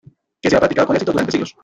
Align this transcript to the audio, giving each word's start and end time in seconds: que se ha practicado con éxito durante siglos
que 0.41 0.49
se 0.49 0.55
ha 0.55 0.59
practicado 0.59 0.87
con 0.87 0.95
éxito 0.95 1.11
durante 1.11 1.31
siglos 1.31 1.55